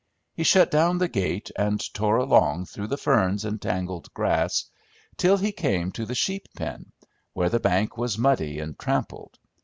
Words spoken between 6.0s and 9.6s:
the sheep pen, where the bank was muddy and trampled.